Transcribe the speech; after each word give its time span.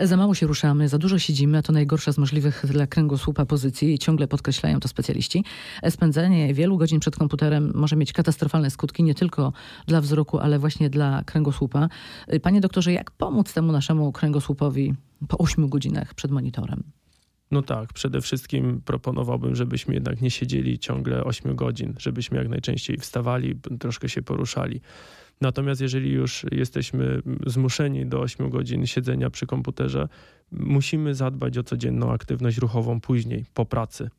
Za 0.00 0.16
mało 0.16 0.34
się 0.34 0.46
ruszamy, 0.46 0.88
za 0.88 0.98
dużo 0.98 1.18
siedzimy, 1.18 1.58
a 1.58 1.62
to 1.62 1.72
najgorsza 1.72 2.12
z 2.12 2.18
możliwych 2.18 2.66
dla 2.66 2.86
kręgosłupa 2.86 3.46
pozycji 3.46 3.94
i 3.94 3.98
ciągle 3.98 4.28
podkreślają 4.28 4.80
to 4.80 4.88
specjaliści. 4.88 5.44
Spędzenie 5.90 6.54
wielu 6.54 6.76
godzin 6.76 7.00
przed 7.00 7.16
komputerem 7.16 7.72
może 7.74 7.96
mieć 7.96 8.12
katastrofalne 8.12 8.70
skutki 8.70 9.02
nie 9.02 9.14
tylko 9.14 9.52
dla 9.86 10.00
wzroku, 10.00 10.38
ale 10.38 10.58
właśnie 10.58 10.90
dla 10.90 11.24
kręgosłupa. 11.24 11.88
Panie 12.42 12.60
doktorze, 12.60 12.92
jak 12.92 13.10
pomóc 13.10 13.52
temu 13.52 13.72
naszemu 13.72 14.12
kręgosłupowi 14.12 14.94
po 15.28 15.38
8 15.38 15.68
godzinach 15.68 16.14
przed 16.14 16.30
monitorem? 16.30 16.97
No 17.50 17.62
tak, 17.62 17.92
przede 17.92 18.20
wszystkim 18.20 18.80
proponowałbym, 18.84 19.56
żebyśmy 19.56 19.94
jednak 19.94 20.20
nie 20.20 20.30
siedzieli 20.30 20.78
ciągle 20.78 21.24
8 21.24 21.56
godzin, 21.56 21.94
żebyśmy 21.98 22.38
jak 22.38 22.48
najczęściej 22.48 22.96
wstawali, 22.96 23.54
troszkę 23.78 24.08
się 24.08 24.22
poruszali. 24.22 24.80
Natomiast 25.40 25.80
jeżeli 25.80 26.10
już 26.10 26.46
jesteśmy 26.52 27.22
zmuszeni 27.46 28.06
do 28.06 28.20
8 28.20 28.50
godzin 28.50 28.86
siedzenia 28.86 29.30
przy 29.30 29.46
komputerze, 29.46 30.08
musimy 30.52 31.14
zadbać 31.14 31.58
o 31.58 31.62
codzienną 31.62 32.12
aktywność 32.12 32.58
ruchową 32.58 33.00
później, 33.00 33.44
po 33.54 33.64
pracy. 33.66 34.10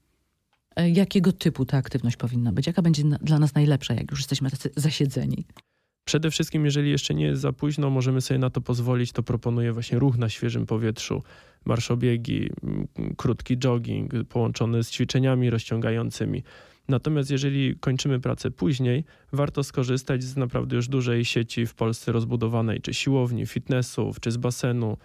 E, 0.76 0.90
jakiego 0.90 1.32
typu 1.32 1.66
ta 1.66 1.78
aktywność 1.78 2.18
powinna 2.18 2.52
być? 2.52 2.68
Jaka 2.68 2.82
będzie 2.82 3.04
dla 3.22 3.40
nas 3.40 3.56
najlepsza, 3.56 3.94
jak 3.94 4.12
już 4.12 4.20
jesteśmy 4.20 4.50
zasiedzeni? 4.76 5.46
Przede 6.09 6.31
wszystkim, 6.31 6.66
jeżeli 6.66 6.91
jeszcze 6.91 7.13
nie 7.13 7.26
jest 7.26 7.41
za 7.41 7.54
późno, 7.54 7.90
możemy 7.90 8.22
sobie 8.22 8.38
na 8.38 8.50
to 8.50 8.62
pozwolić, 8.62 9.12
to 9.12 9.23
proponuję 9.23 9.73
właśnie 9.73 10.00
ruch 10.00 10.17
na 10.17 10.30
świeżym 10.30 10.66
powietrzu, 10.66 11.23
marszobiegi, 11.66 12.50
krótki 13.17 13.58
jogging 13.58 14.12
połączony 14.30 14.84
z 14.84 14.91
ćwiczeniami 14.91 15.50
rozciągającymi. 15.50 16.44
Natomiast 16.88 17.31
jeżeli 17.31 17.76
kończymy 17.80 18.20
pracę 18.20 18.52
później, 18.52 19.03
warto 19.34 19.64
skorzystać 19.64 20.23
z 20.23 20.38
naprawdę 20.38 20.76
już 20.76 20.88
dużej 20.88 21.26
sieci 21.26 21.66
w 21.66 21.73
Polsce 21.73 22.12
rozbudowanej, 22.12 22.81
czy 22.81 22.94
siłowni, 22.94 23.45
fitnessów, 23.45 24.20
czy 24.20 24.31
z 24.31 24.38
basenu. 24.38 24.98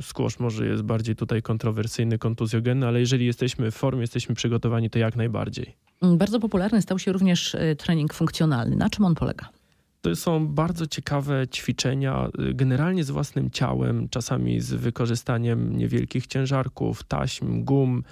Squash 0.00 0.38
może 0.38 0.66
jest 0.66 0.82
bardziej 0.82 1.16
tutaj 1.16 1.42
kontrowersyjny, 1.42 2.18
kontuzjogenny, 2.18 2.86
ale 2.86 3.00
jeżeli 3.00 3.26
jesteśmy 3.26 3.70
w 3.70 3.74
formie, 3.74 4.00
jesteśmy 4.00 4.34
przygotowani, 4.34 4.90
to 4.90 4.98
jak 4.98 5.16
najbardziej. 5.16 5.76
Bardzo 6.02 6.40
popularny 6.40 6.82
stał 6.82 6.98
się 6.98 7.12
również 7.12 7.54
y, 7.54 7.76
trening 7.78 8.14
funkcjonalny. 8.14 8.76
Na 8.76 8.90
czym 8.90 9.04
on 9.04 9.14
polega? 9.14 9.61
To 10.02 10.16
są 10.16 10.46
bardzo 10.46 10.86
ciekawe 10.86 11.48
ćwiczenia, 11.48 12.28
y, 12.50 12.54
generalnie 12.54 13.04
z 13.04 13.10
własnym 13.10 13.50
ciałem, 13.50 14.08
czasami 14.08 14.60
z 14.60 14.74
wykorzystaniem 14.74 15.76
niewielkich 15.76 16.26
ciężarków, 16.26 17.02
taśm, 17.04 17.64
gum. 17.64 18.02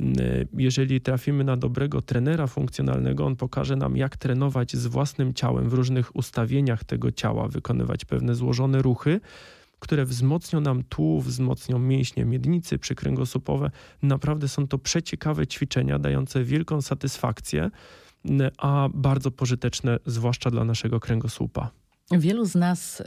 Y, 0.00 0.48
jeżeli 0.58 1.00
trafimy 1.00 1.44
na 1.44 1.56
dobrego 1.56 2.02
trenera 2.02 2.46
funkcjonalnego, 2.46 3.26
on 3.26 3.36
pokaże 3.36 3.76
nam, 3.76 3.96
jak 3.96 4.16
trenować 4.16 4.76
z 4.76 4.86
własnym 4.86 5.34
ciałem 5.34 5.68
w 5.68 5.72
różnych 5.72 6.16
ustawieniach 6.16 6.84
tego 6.84 7.12
ciała, 7.12 7.48
wykonywać 7.48 8.04
pewne 8.04 8.34
złożone 8.34 8.82
ruchy, 8.82 9.20
które 9.80 10.04
wzmocnią 10.04 10.60
nam 10.60 10.82
tułów, 10.82 11.26
wzmocnią 11.26 11.78
mięśnie 11.78 12.24
miednicy 12.24 12.78
przykręgosłupowe. 12.78 13.70
Naprawdę 14.02 14.48
są 14.48 14.68
to 14.68 14.78
przeciekawe 14.78 15.46
ćwiczenia, 15.46 15.98
dające 15.98 16.44
wielką 16.44 16.82
satysfakcję 16.82 17.70
a 18.58 18.88
bardzo 18.94 19.30
pożyteczne, 19.30 19.98
zwłaszcza 20.06 20.50
dla 20.50 20.64
naszego 20.64 21.00
kręgosłupa. 21.00 21.70
Wielu 22.10 22.44
z 22.44 22.54
nas 22.54 23.00
y, 23.00 23.04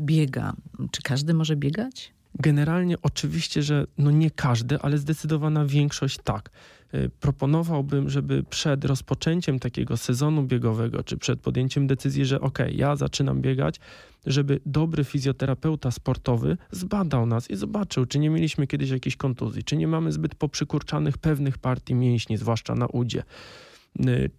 biega. 0.00 0.52
Czy 0.90 1.02
każdy 1.02 1.34
może 1.34 1.56
biegać? 1.56 2.12
Generalnie 2.34 2.96
oczywiście, 3.02 3.62
że 3.62 3.86
no 3.98 4.10
nie 4.10 4.30
każdy, 4.30 4.80
ale 4.80 4.98
zdecydowana 4.98 5.64
większość 5.64 6.18
tak. 6.24 6.50
Y, 6.94 7.10
proponowałbym, 7.20 8.10
żeby 8.10 8.42
przed 8.42 8.84
rozpoczęciem 8.84 9.58
takiego 9.58 9.96
sezonu 9.96 10.42
biegowego, 10.42 11.04
czy 11.04 11.16
przed 11.16 11.40
podjęciem 11.40 11.86
decyzji, 11.86 12.24
że 12.24 12.40
ok, 12.40 12.58
ja 12.72 12.96
zaczynam 12.96 13.40
biegać, 13.40 13.80
żeby 14.26 14.60
dobry 14.66 15.04
fizjoterapeuta 15.04 15.90
sportowy 15.90 16.56
zbadał 16.70 17.26
nas 17.26 17.50
i 17.50 17.56
zobaczył, 17.56 18.06
czy 18.06 18.18
nie 18.18 18.30
mieliśmy 18.30 18.66
kiedyś 18.66 18.90
jakiejś 18.90 19.16
kontuzji, 19.16 19.64
czy 19.64 19.76
nie 19.76 19.88
mamy 19.88 20.12
zbyt 20.12 20.34
poprzykurczanych 20.34 21.18
pewnych 21.18 21.58
partii 21.58 21.94
mięśni, 21.94 22.36
zwłaszcza 22.36 22.74
na 22.74 22.86
udzie 22.86 23.22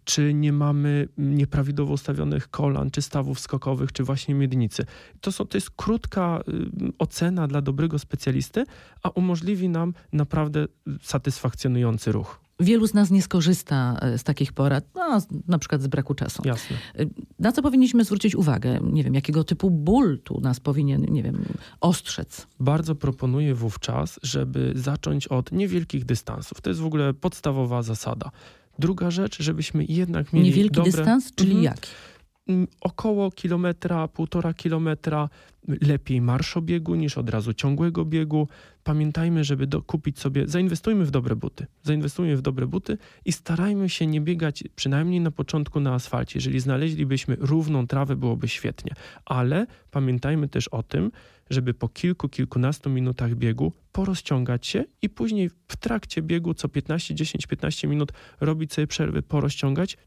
czy 0.04 0.34
nie 0.34 0.54
mamy 0.54 1.08
nieprawidłowo 1.18 1.94
ustawionych 1.94 2.50
kolan, 2.50 2.92
czy 2.92 3.02
stawów 3.02 3.40
skokowych, 3.40 3.92
czy 3.92 4.04
właśnie 4.04 4.36
miednicy. 4.36 4.86
To, 5.22 5.32
są, 5.32 5.46
to 5.46 5.58
jest 5.58 5.72
krótka 5.72 6.42
y, 6.48 6.92
ocena 6.98 7.48
dla 7.48 7.62
dobrego 7.62 8.00
specjalisty, 8.00 8.64
a 9.04 9.10
umożliwi 9.10 9.70
nam 9.70 9.94
naprawdę 10.14 10.68
satysfakcjonujący 11.02 12.12
ruch. 12.12 12.40
Wielu 12.60 12.88
z 12.88 12.94
nas 12.94 13.12
nie 13.12 13.22
skorzysta 13.22 13.98
e, 14.02 14.18
z 14.18 14.24
takich 14.24 14.54
porad, 14.54 14.86
no, 14.96 15.22
na 15.48 15.60
przykład 15.60 15.82
z 15.82 15.88
braku 15.88 16.14
czasu. 16.14 16.42
Jasne. 16.46 16.78
Na 17.40 17.52
co 17.52 17.62
powinniśmy 17.62 18.06
zwrócić 18.06 18.36
uwagę? 18.36 18.80
Nie 18.84 19.04
wiem, 19.04 19.14
jakiego 19.14 19.44
typu 19.44 19.72
ból 19.72 20.20
tu 20.24 20.42
nas 20.42 20.60
powinien, 20.60 21.02
nie 21.02 21.24
wiem, 21.24 21.46
ostrzec? 21.82 22.48
Bardzo 22.60 22.96
proponuję 22.96 23.56
wówczas, 23.56 24.20
żeby 24.24 24.74
zacząć 24.76 25.28
od 25.28 25.52
niewielkich 25.52 26.06
dystansów. 26.06 26.62
To 26.62 26.70
jest 26.70 26.82
w 26.82 26.86
ogóle 26.86 27.14
podstawowa 27.14 27.82
zasada. 27.82 28.32
Druga 28.80 29.12
rzecz, 29.12 29.44
żebyśmy 29.44 29.86
jednak 29.86 30.34
mieli 30.34 30.46
Niewielki 30.50 30.76
dobre... 30.76 30.92
dystans, 30.92 31.32
czyli 31.36 31.52
mhm. 31.52 31.64
jaki? 31.64 31.90
Około 32.82 33.32
kilometra, 33.32 34.08
półtora 34.08 34.54
kilometra, 34.54 35.30
lepiej 35.68 36.22
marszobiegu 36.22 36.96
niż 36.96 37.18
od 37.18 37.30
razu 37.30 37.54
ciągłego 37.54 38.06
biegu. 38.06 38.48
Pamiętajmy, 38.84 39.44
żeby 39.44 39.82
kupić 39.82 40.20
sobie, 40.20 40.48
zainwestujmy 40.48 41.06
w 41.06 41.12
dobre 41.12 41.36
buty. 41.36 41.66
Zainwestujmy 41.84 42.38
w 42.38 42.42
dobre 42.42 42.68
buty 42.68 42.98
i 43.26 43.32
starajmy 43.32 43.90
się 43.90 44.08
nie 44.08 44.22
biegać 44.22 44.64
przynajmniej 44.76 45.20
na 45.22 45.32
początku 45.32 45.80
na 45.80 45.94
asfalcie. 45.94 46.38
Jeżeli 46.38 46.60
znaleźlibyśmy 46.60 47.38
równą 47.40 47.88
trawę, 47.88 48.16
byłoby 48.16 48.48
świetnie. 48.48 48.94
Ale 49.26 49.68
pamiętajmy 49.92 50.48
też 50.48 50.68
o 50.68 50.84
tym, 50.84 51.12
żeby 51.50 51.74
po 51.74 51.90
kilku, 51.90 52.30
kilkunastu 52.30 52.90
minutach 52.90 53.36
biegu 53.36 53.74
porozciągać 53.92 54.68
się 54.68 54.84
i 55.02 55.10
później 55.10 55.50
w 55.68 55.78
trakcie 55.78 56.22
biegu 56.22 56.54
co 56.54 56.70
15, 56.70 57.16
10, 57.16 57.48
15 57.48 57.88
minut 57.88 58.12
robić 58.40 58.74
sobie 58.74 58.88
przerwy, 58.88 59.22
porozciągać, 59.22 59.98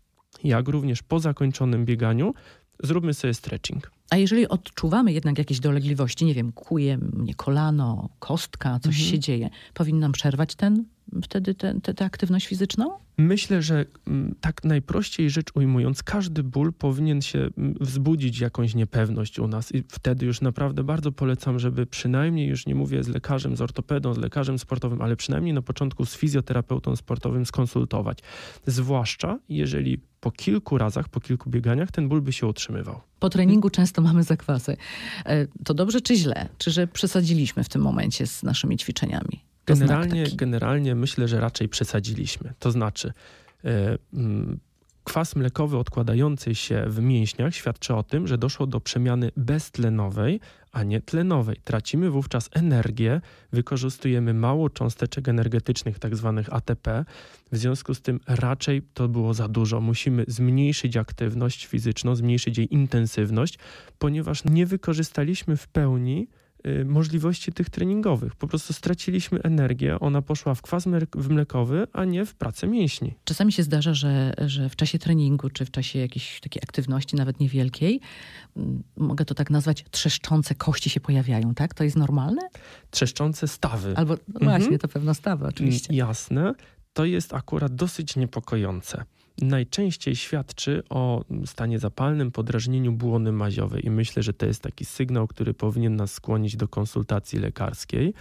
jak 0.45 0.69
również 0.69 1.03
po 1.03 1.21
zakończonym 1.21 1.85
bieganiu 1.85 2.35
zróbmy 2.83 3.15
sobie 3.15 3.35
stretching. 3.35 3.91
A 4.11 4.17
jeżeli 4.17 4.49
odczuwamy 4.49 5.13
jednak 5.13 5.39
jakieś 5.39 5.61
dolegliwości, 5.61 6.25
nie 6.25 6.35
wiem, 6.35 6.53
kuje 6.53 6.99
mnie 6.99 7.35
kolano, 7.35 8.09
kostka, 8.19 8.79
coś 8.81 8.95
mhm. 8.95 9.11
się 9.11 9.19
dzieje, 9.19 9.51
powinnam 9.75 10.13
przerwać 10.13 10.55
ten, 10.55 10.85
wtedy 11.23 11.55
tę 11.55 11.81
te, 11.83 11.95
te 11.95 12.05
aktywność 12.05 12.47
fizyczną? 12.47 12.91
Myślę, 13.19 13.63
że 13.63 13.85
mm, 14.07 14.35
tak 14.41 14.65
najprościej 14.65 15.31
rzecz 15.31 15.47
ujmując, 15.55 16.03
każdy 16.03 16.43
ból 16.43 16.73
powinien 16.73 17.23
się 17.23 17.39
mm, 17.39 17.75
wzbudzić 17.81 18.41
jakąś 18.41 18.75
niepewność 18.75 19.39
u 19.39 19.49
nas 19.49 19.75
i 19.75 19.85
wtedy 19.89 20.27
już 20.27 20.41
naprawdę 20.41 20.85
bardzo 20.85 21.13
polecam, 21.13 21.59
żeby 21.59 21.87
przynajmniej, 21.87 22.49
już 22.49 22.67
nie 22.67 22.75
mówię 22.75 23.05
z 23.05 23.09
lekarzem, 23.09 23.57
z 23.57 23.61
ortopedą, 23.61 24.15
z 24.15 24.19
lekarzem 24.19 24.59
sportowym, 24.59 25.03
ale 25.03 25.17
przynajmniej 25.17 25.55
na 25.55 25.63
początku 25.63 26.07
z 26.07 26.17
fizjoterapeutą 26.17 26.97
sportowym 26.97 27.47
skonsultować. 27.47 28.19
Zwłaszcza 28.67 29.39
jeżeli 29.49 29.99
po 30.21 30.31
kilku 30.31 30.79
razach, 30.79 31.09
po 31.09 31.21
kilku 31.21 31.51
bieganiach 31.51 31.91
ten 31.91 32.09
ból 32.09 32.23
by 32.23 32.33
się 32.33 32.47
utrzymywał. 32.47 33.01
Po 33.19 33.31
treningu 33.31 33.71
często 33.71 34.03
mamy 34.03 34.23
zakwasy. 34.23 34.77
E, 35.27 35.47
to 35.65 35.75
dobrze 35.75 36.01
czy 36.01 36.17
źle? 36.17 36.49
Czy 36.59 36.71
że 36.71 36.87
przesadziliśmy 36.87 37.65
w 37.65 37.69
tym 37.69 37.83
momencie 37.83 38.27
z 38.27 38.43
naszymi 38.43 38.77
ćwiczeniami? 38.77 39.52
Generalnie, 39.67 40.27
generalnie 40.35 40.95
myślę, 40.95 41.29
że 41.29 41.41
raczej 41.41 41.69
przesadziliśmy. 41.69 42.53
To 42.59 42.71
znaczy, 42.71 43.13
e, 43.65 43.99
kwas 45.05 45.37
mlekowy 45.37 45.79
odkładający 45.79 46.55
się 46.55 46.85
w 46.87 47.01
mięśniach 47.01 47.55
świadczy 47.55 47.95
o 47.95 48.03
tym, 48.03 48.27
że 48.27 48.39
doszło 48.39 48.67
do 48.67 48.81
przemiany 48.81 49.31
beztlenowej, 49.37 50.41
a 50.73 50.83
nie 50.83 51.01
tlenowej. 51.01 51.57
Tracimy 51.65 52.11
wówczas 52.11 52.51
energię, 52.53 53.21
wykorzystujemy 53.53 54.35
mało 54.35 54.71
cząsteczek 54.71 55.29
energetycznych, 55.29 55.99
tak 55.99 56.17
zwanych 56.17 56.53
ATP. 56.53 57.05
W 57.53 57.57
związku 57.57 57.95
z 57.95 58.01
tym 58.01 58.21
raczej 58.27 58.83
to 58.95 59.09
było 59.09 59.35
za 59.35 59.49
dużo. 59.49 59.81
Musimy 59.81 60.25
zmniejszyć 60.29 60.97
aktywność 60.97 61.67
fizyczną, 61.67 62.17
zmniejszyć 62.17 62.59
jej 62.59 62.75
intensywność, 62.75 63.59
ponieważ 63.99 64.45
nie 64.45 64.67
wykorzystaliśmy 64.67 65.57
w 65.57 65.69
pełni 65.69 66.29
możliwości 66.85 67.53
tych 67.53 67.71
treningowych. 67.71 68.37
Po 68.37 68.49
prostu 68.49 68.73
straciliśmy 68.73 69.43
energię, 69.43 70.01
ona 70.01 70.23
poszła 70.23 70.55
w 70.55 70.63
kwas 70.63 70.87
mlekowy, 71.29 71.87
a 71.93 72.05
nie 72.05 72.27
w 72.27 72.35
pracę 72.35 72.67
mięśni. 72.67 73.15
Czasami 73.25 73.53
się 73.53 73.63
zdarza, 73.63 73.95
że, 73.95 74.35
że 74.47 74.69
w 74.69 74.77
czasie 74.77 74.99
treningu, 74.99 75.51
czy 75.51 75.65
w 75.65 75.71
czasie 75.71 75.99
jakiejś 75.99 76.41
takiej 76.41 76.63
aktywności, 76.63 77.17
nawet 77.17 77.41
niewielkiej, 77.41 78.01
mogę 78.97 79.25
to 79.25 79.35
tak 79.35 79.51
nazwać, 79.51 79.85
trzeszczące 79.91 80.55
kości 80.55 80.91
się 80.91 81.01
pojawiają, 81.01 81.55
tak? 81.55 81.75
To 81.75 81.85
jest 81.85 81.97
normalne? 81.97 82.43
Trzeszczące 82.91 83.49
stawy. 83.49 83.95
Albo 83.97 84.15
no 84.15 84.41
właśnie, 84.41 84.65
mhm. 84.65 84.79
to 84.79 84.89
pewno 84.89 85.15
stawy 85.15 85.47
oczywiście. 85.47 85.95
Jasne. 85.95 86.55
To 86.93 87.05
jest 87.05 87.35
akurat 87.35 87.75
dosyć 87.75 88.17
niepokojące 88.17 89.05
najczęściej 89.41 90.17
świadczy 90.17 90.83
o 90.91 91.25
stanie 91.47 91.79
zapalnym, 91.79 92.31
podrażnieniu 92.31 92.93
błony 92.93 93.33
maziowej 93.33 93.87
i 93.87 93.91
myślę, 93.91 94.23
że 94.23 94.33
to 94.33 94.47
jest 94.47 94.63
taki 94.63 94.85
sygnał, 94.85 95.29
który 95.29 95.55
powinien 95.55 95.97
nas 95.97 96.13
skłonić 96.13 96.57
do 96.57 96.69
konsultacji 96.69 97.39
lekarskiej. 97.39 98.15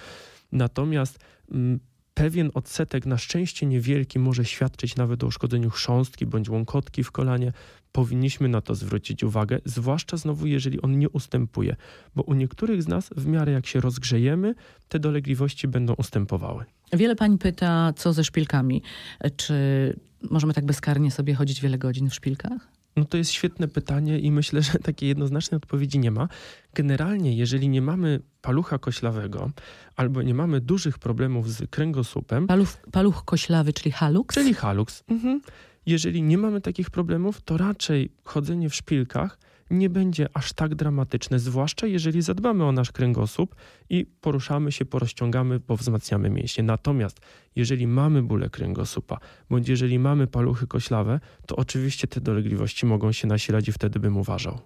Natomiast 0.52 1.20
mm, 1.52 1.80
pewien 2.14 2.52
odsetek, 2.54 3.06
na 3.06 3.18
szczęście 3.18 3.66
niewielki, 3.66 4.20
może 4.20 4.46
świadczyć 4.46 4.96
nawet 4.96 5.24
o 5.24 5.28
uszkodzeniu 5.28 5.70
chrząstki 5.70 6.26
bądź 6.26 6.50
łąkotki 6.50 7.04
w 7.04 7.12
kolanie. 7.12 7.54
Powinniśmy 7.92 8.50
na 8.50 8.62
to 8.62 8.76
zwrócić 8.76 9.24
uwagę, 9.24 9.60
zwłaszcza 9.66 10.18
znowu, 10.18 10.46
jeżeli 10.46 10.82
on 10.82 11.00
nie 11.00 11.10
ustępuje, 11.10 11.76
bo 12.16 12.24
u 12.24 12.34
niektórych 12.34 12.84
z 12.84 12.88
nas 12.88 13.10
w 13.18 13.26
miarę 13.26 13.52
jak 13.52 13.68
się 13.68 13.82
rozgrzejemy, 13.82 14.56
te 14.88 15.00
dolegliwości 15.00 15.68
będą 15.68 15.94
ustępowały. 15.94 16.66
Wiele 16.94 17.16
pań 17.16 17.38
pyta, 17.38 17.94
co 17.96 18.14
ze 18.14 18.24
szpilkami. 18.24 18.82
Czy 19.36 19.54
możemy 20.30 20.54
tak 20.54 20.66
bezkarnie 20.66 21.12
sobie 21.12 21.34
chodzić 21.34 21.62
wiele 21.62 21.78
godzin 21.78 22.10
w 22.10 22.16
szpilkach? 22.16 22.72
No 22.96 23.06
to 23.06 23.18
jest 23.18 23.32
świetne 23.32 23.68
pytanie 23.68 24.20
i 24.20 24.32
myślę, 24.32 24.62
że 24.62 24.80
takiej 24.80 25.10
jednoznacznej 25.10 25.58
odpowiedzi 25.58 26.00
nie 26.00 26.12
ma. 26.12 26.28
Generalnie, 26.74 27.36
jeżeli 27.36 27.70
nie 27.70 27.82
mamy 27.82 28.20
palucha 28.42 28.78
koślawego 28.78 29.52
albo 29.96 30.22
nie 30.22 30.34
mamy 30.34 30.62
dużych 30.62 31.00
problemów 31.00 31.54
z 31.54 31.70
kręgosłupem, 31.70 32.48
Paluch, 32.48 32.78
paluch 32.92 33.26
koślawy, 33.26 33.74
czyli 33.74 33.92
halux? 33.92 34.36
czyli 34.36 34.54
halux, 34.54 35.04
mhm. 35.08 35.42
jeżeli 35.86 36.24
nie 36.24 36.38
mamy 36.38 36.62
takich 36.62 36.90
problemów, 36.90 37.42
to 37.42 37.58
raczej 37.58 38.12
chodzenie 38.24 38.70
w 38.70 38.76
szpilkach 38.76 39.38
nie 39.72 39.90
będzie 39.90 40.28
aż 40.34 40.54
tak 40.54 40.76
dramatyczne, 40.76 41.40
zwłaszcza 41.40 41.88
jeżeli 41.88 42.22
zadbamy 42.22 42.66
o 42.66 42.72
nasz 42.72 42.92
kręgosłup 42.92 43.56
i 43.90 44.06
poruszamy 44.22 44.72
się, 44.72 44.86
porozciągamy, 44.86 45.60
bo 45.60 45.78
wzmacniamy 45.78 46.30
mięśnie. 46.30 46.64
Natomiast 46.64 47.20
jeżeli 47.56 47.88
mamy 47.88 48.24
bóle 48.24 48.50
kręgosłupa, 48.50 49.18
bądź 49.50 49.70
jeżeli 49.70 50.00
mamy 50.00 50.28
paluchy 50.28 50.68
koślawe, 50.68 51.20
to 51.46 51.56
oczywiście 51.56 52.08
te 52.08 52.22
dolegliwości 52.22 52.86
mogą 52.86 53.12
się 53.12 53.28
nasilać 53.28 53.68
i 53.68 53.72
wtedy 53.72 54.00
bym 54.00 54.18
uważał. 54.18 54.60